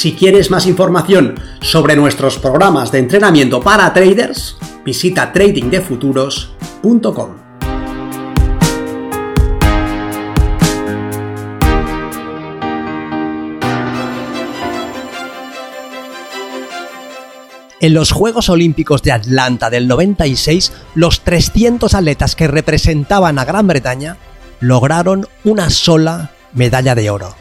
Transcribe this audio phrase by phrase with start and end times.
[0.00, 7.36] Si quieres más información sobre nuestros programas de entrenamiento para traders, visita tradingdefuturos.com.
[17.78, 23.66] En los Juegos Olímpicos de Atlanta del 96, los 300 atletas que representaban a Gran
[23.66, 24.16] Bretaña
[24.60, 27.34] lograron una sola medalla de oro,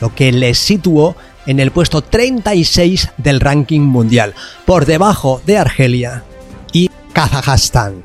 [0.00, 6.24] lo que les situó en el puesto 36 del ranking mundial, por debajo de Argelia
[6.72, 8.02] y Kazajstán.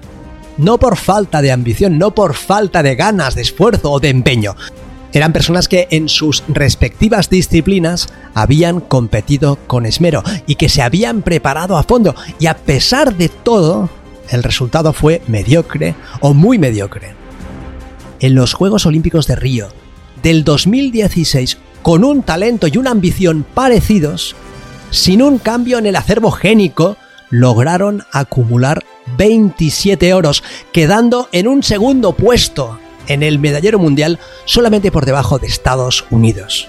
[0.58, 4.56] No por falta de ambición, no por falta de ganas, de esfuerzo o de empeño.
[5.12, 11.22] Eran personas que en sus respectivas disciplinas habían competido con esmero y que se habían
[11.22, 13.90] preparado a fondo y a pesar de todo,
[14.30, 17.16] el resultado fue mediocre o muy mediocre.
[18.20, 19.70] En los Juegos Olímpicos de Río
[20.22, 24.36] del 2016 con un talento y una ambición parecidos,
[24.92, 26.98] sin un cambio en el acervo génico,
[27.30, 28.84] lograron acumular
[29.18, 35.48] 27 oros, quedando en un segundo puesto en el medallero mundial solamente por debajo de
[35.48, 36.68] Estados Unidos.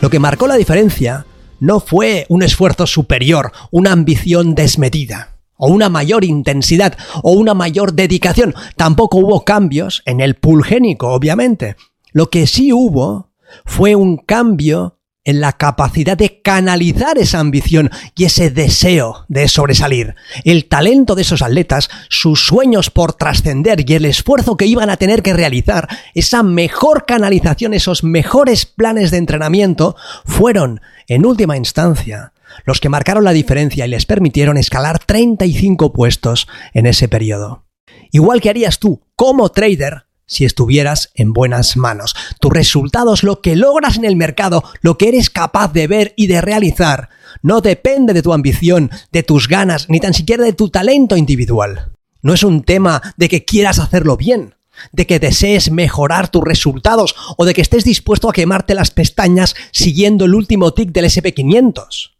[0.00, 1.26] Lo que marcó la diferencia
[1.60, 7.92] no fue un esfuerzo superior, una ambición desmedida, o una mayor intensidad, o una mayor
[7.92, 8.54] dedicación.
[8.76, 11.76] Tampoco hubo cambios en el pulgénico, obviamente.
[12.10, 13.31] Lo que sí hubo
[13.64, 20.16] fue un cambio en la capacidad de canalizar esa ambición y ese deseo de sobresalir.
[20.44, 24.96] El talento de esos atletas, sus sueños por trascender y el esfuerzo que iban a
[24.96, 32.32] tener que realizar, esa mejor canalización, esos mejores planes de entrenamiento, fueron, en última instancia,
[32.64, 37.64] los que marcaron la diferencia y les permitieron escalar 35 puestos en ese periodo.
[38.10, 42.14] Igual que harías tú como trader, si estuvieras en buenas manos.
[42.40, 46.26] Tus resultados, lo que logras en el mercado, lo que eres capaz de ver y
[46.26, 47.08] de realizar,
[47.42, 51.92] no depende de tu ambición, de tus ganas, ni tan siquiera de tu talento individual.
[52.22, 54.54] No es un tema de que quieras hacerlo bien,
[54.92, 59.54] de que desees mejorar tus resultados o de que estés dispuesto a quemarte las pestañas
[59.72, 62.12] siguiendo el último tic del SP500.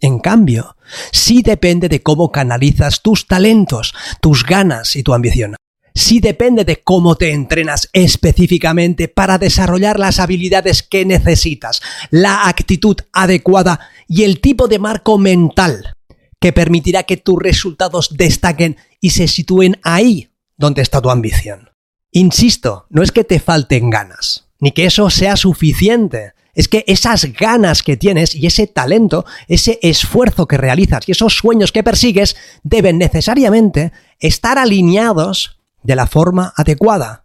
[0.00, 0.76] En cambio,
[1.12, 5.56] sí depende de cómo canalizas tus talentos, tus ganas y tu ambición
[5.94, 11.80] sí depende de cómo te entrenas específicamente para desarrollar las habilidades que necesitas,
[12.10, 15.96] la actitud adecuada y el tipo de marco mental
[16.40, 21.70] que permitirá que tus resultados destaquen y se sitúen ahí donde está tu ambición.
[22.12, 26.32] Insisto, no es que te falten ganas, ni que eso sea suficiente.
[26.52, 31.34] Es que esas ganas que tienes y ese talento, ese esfuerzo que realizas y esos
[31.34, 37.24] sueños que persigues deben necesariamente estar alineados de la forma adecuada,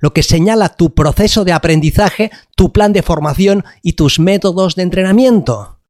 [0.00, 4.82] lo que señala tu proceso de aprendizaje, tu plan de formación y tus métodos de
[4.82, 5.80] entrenamiento.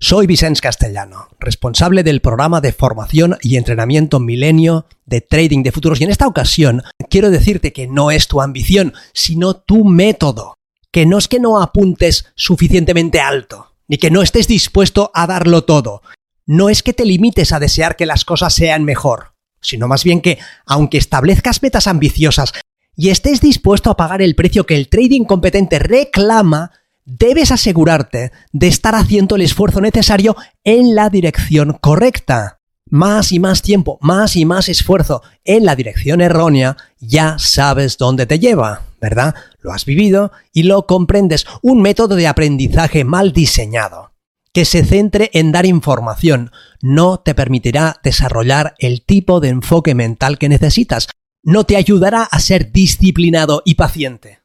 [0.00, 6.00] Soy Vicens Castellano, responsable del programa de formación y entrenamiento milenio de trading de futuros.
[6.00, 10.54] Y en esta ocasión quiero decirte que no es tu ambición, sino tu método,
[10.92, 15.64] que no es que no apuntes suficientemente alto, ni que no estés dispuesto a darlo
[15.64, 16.02] todo,
[16.46, 20.20] no es que te limites a desear que las cosas sean mejor, sino más bien
[20.20, 22.52] que, aunque establezcas metas ambiciosas
[22.96, 26.72] y estés dispuesto a pagar el precio que el trading competente reclama,
[27.04, 32.58] debes asegurarte de estar haciendo el esfuerzo necesario en la dirección correcta.
[32.90, 38.26] Más y más tiempo, más y más esfuerzo en la dirección errónea, ya sabes dónde
[38.26, 39.34] te lleva, ¿verdad?
[39.60, 41.46] Lo has vivido y lo comprendes.
[41.62, 44.12] Un método de aprendizaje mal diseñado
[44.52, 46.50] que se centre en dar información
[46.80, 51.08] no te permitirá desarrollar el tipo de enfoque mental que necesitas.
[51.42, 54.40] No te ayudará a ser disciplinado y paciente.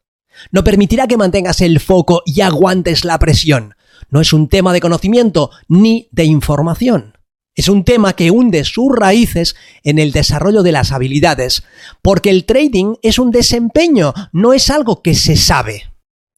[0.51, 3.75] No permitirá que mantengas el foco y aguantes la presión.
[4.09, 7.17] No es un tema de conocimiento ni de información.
[7.55, 11.63] Es un tema que hunde sus raíces en el desarrollo de las habilidades,
[12.01, 15.92] porque el trading es un desempeño, no es algo que se sabe.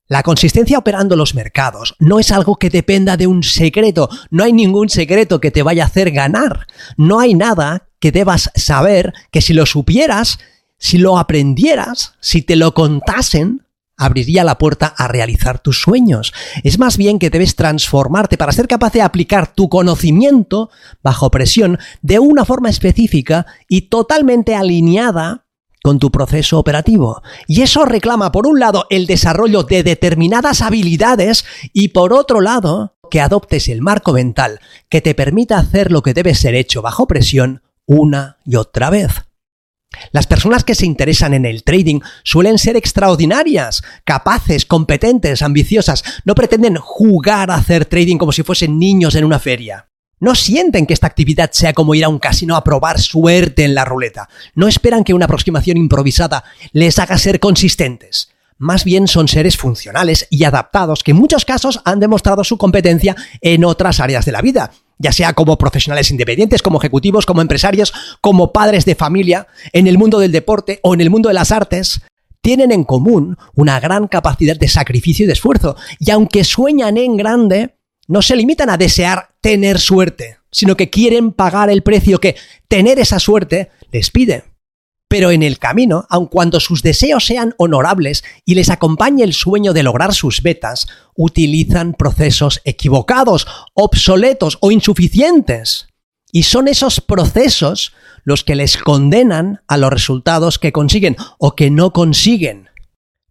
[0.08, 4.54] La consistencia operando los mercados no es algo que dependa de un secreto, no hay
[4.54, 9.42] ningún secreto que te vaya a hacer ganar, no hay nada que debas saber que
[9.42, 10.38] si lo supieras,
[10.78, 13.66] si lo aprendieras, si te lo contasen,
[13.98, 16.34] abriría la puerta a realizar tus sueños.
[16.64, 20.70] Es más bien que debes transformarte para ser capaz de aplicar tu conocimiento
[21.02, 25.45] bajo presión de una forma específica y totalmente alineada
[25.86, 27.22] con tu proceso operativo.
[27.46, 32.96] Y eso reclama, por un lado, el desarrollo de determinadas habilidades y, por otro lado,
[33.12, 37.06] que adoptes el marco mental que te permita hacer lo que debe ser hecho bajo
[37.06, 39.12] presión una y otra vez.
[40.12, 46.04] Las personas que se interesan en el trading suelen ser extraordinarias, capaces, competentes, ambiciosas.
[46.24, 49.88] No pretenden jugar a hacer trading como si fuesen niños en una feria.
[50.26, 53.76] No sienten que esta actividad sea como ir a un casino a probar suerte en
[53.76, 54.28] la ruleta.
[54.56, 58.30] No esperan que una aproximación improvisada les haga ser consistentes.
[58.58, 63.16] Más bien son seres funcionales y adaptados que en muchos casos han demostrado su competencia
[63.40, 67.94] en otras áreas de la vida ya sea como profesionales independientes, como ejecutivos, como empresarios,
[68.22, 71.52] como padres de familia, en el mundo del deporte o en el mundo de las
[71.52, 72.02] artes,
[72.42, 75.76] tienen en común una gran capacidad de sacrificio y de esfuerzo.
[76.00, 77.75] Y aunque sueñan en grande,
[78.08, 82.36] no se limitan a desear tener suerte, sino que quieren pagar el precio que
[82.68, 84.44] tener esa suerte les pide.
[85.08, 89.74] Pero en el camino, aun cuando sus deseos sean honorables y les acompañe el sueño
[89.74, 95.88] de lograr sus metas, utilizan procesos equivocados, obsoletos o insuficientes.
[96.32, 97.94] Y son esos procesos
[98.24, 102.70] los que les condenan a los resultados que consiguen o que no consiguen.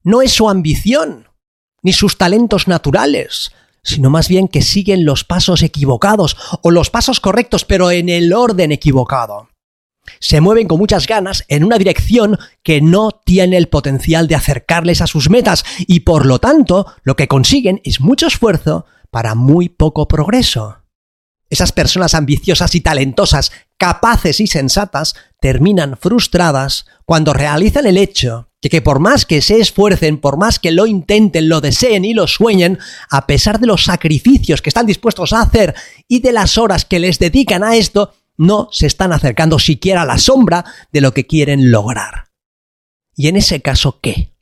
[0.05, 1.29] No es su ambición,
[1.83, 3.51] ni sus talentos naturales,
[3.85, 8.33] sino más bien que siguen los pasos equivocados o los pasos correctos, pero en el
[8.33, 9.49] orden equivocado
[10.21, 15.01] se mueven con muchas ganas en una dirección que no tiene el potencial de acercarles
[15.01, 19.69] a sus metas y por lo tanto lo que consiguen es mucho esfuerzo para muy
[19.69, 20.79] poco progreso.
[21.51, 23.53] Esas personas ambiciosas y talentosas,
[23.85, 29.61] capaces y sensatas, terminan frustradas cuando realizan el hecho de que por más que se
[29.61, 32.79] esfuercen, por más que lo intenten, lo deseen y lo sueñen,
[33.11, 35.75] a pesar de los sacrificios que están dispuestos a hacer
[36.09, 40.07] y de las horas que les dedican a esto, no se están acercando siquiera a
[40.07, 42.31] la sombra de lo que quieren lograr.
[43.15, 44.33] ¿Y en ese caso qué?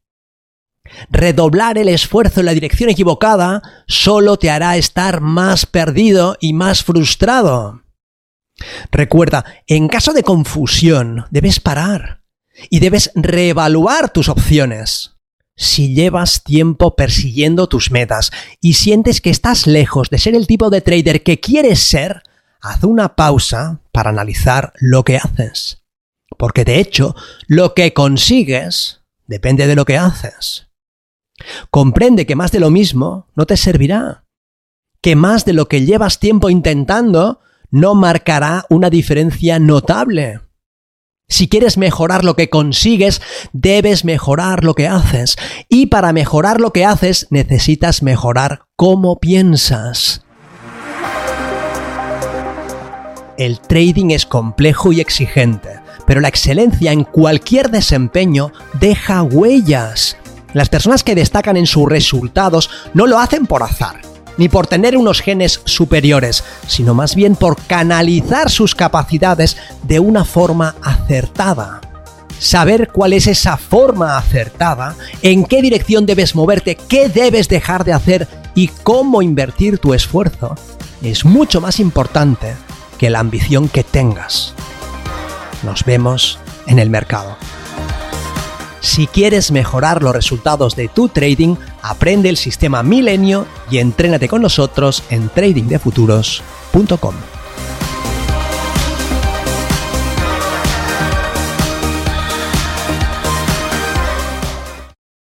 [1.10, 6.84] Redoblar el esfuerzo en la dirección equivocada solo te hará estar más perdido y más
[6.84, 7.81] frustrado.
[8.90, 12.22] Recuerda, en caso de confusión, debes parar
[12.70, 15.16] y debes reevaluar tus opciones.
[15.56, 20.70] Si llevas tiempo persiguiendo tus metas y sientes que estás lejos de ser el tipo
[20.70, 22.22] de trader que quieres ser,
[22.60, 25.82] haz una pausa para analizar lo que haces.
[26.38, 27.14] Porque de hecho,
[27.46, 30.68] lo que consigues depende de lo que haces.
[31.70, 34.24] Comprende que más de lo mismo no te servirá.
[35.00, 37.40] Que más de lo que llevas tiempo intentando
[37.72, 40.40] no marcará una diferencia notable.
[41.28, 43.22] Si quieres mejorar lo que consigues,
[43.54, 45.36] debes mejorar lo que haces.
[45.70, 50.24] Y para mejorar lo que haces, necesitas mejorar cómo piensas.
[53.38, 60.18] El trading es complejo y exigente, pero la excelencia en cualquier desempeño deja huellas.
[60.52, 64.02] Las personas que destacan en sus resultados no lo hacen por azar,
[64.36, 70.24] ni por tener unos genes superiores, sino más bien por canalizar sus capacidades de una
[70.24, 71.80] forma acertada.
[72.38, 77.92] Saber cuál es esa forma acertada, en qué dirección debes moverte, qué debes dejar de
[77.92, 80.56] hacer y cómo invertir tu esfuerzo
[81.02, 82.54] es mucho más importante
[82.98, 84.54] que la ambición que tengas.
[85.62, 87.36] Nos vemos en el mercado.
[88.82, 94.42] Si quieres mejorar los resultados de tu trading, aprende el sistema Milenio y entrénate con
[94.42, 97.14] nosotros en tradingdefuturos.com.